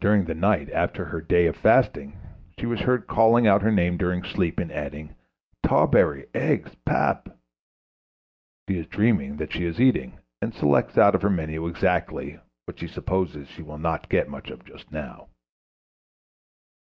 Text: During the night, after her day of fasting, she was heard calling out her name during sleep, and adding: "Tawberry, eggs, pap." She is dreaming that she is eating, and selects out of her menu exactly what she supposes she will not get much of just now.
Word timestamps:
During 0.00 0.26
the 0.26 0.34
night, 0.36 0.70
after 0.70 1.04
her 1.06 1.20
day 1.20 1.46
of 1.46 1.56
fasting, 1.56 2.16
she 2.56 2.66
was 2.66 2.78
heard 2.78 3.08
calling 3.08 3.48
out 3.48 3.62
her 3.62 3.72
name 3.72 3.96
during 3.96 4.22
sleep, 4.22 4.60
and 4.60 4.70
adding: 4.70 5.16
"Tawberry, 5.64 6.26
eggs, 6.32 6.76
pap." 6.86 7.28
She 8.68 8.78
is 8.78 8.86
dreaming 8.86 9.38
that 9.38 9.52
she 9.52 9.64
is 9.64 9.80
eating, 9.80 10.20
and 10.40 10.54
selects 10.54 10.96
out 10.96 11.16
of 11.16 11.22
her 11.22 11.30
menu 11.30 11.66
exactly 11.66 12.38
what 12.66 12.78
she 12.78 12.86
supposes 12.86 13.48
she 13.48 13.62
will 13.64 13.78
not 13.78 14.08
get 14.08 14.28
much 14.28 14.50
of 14.50 14.64
just 14.64 14.92
now. 14.92 15.26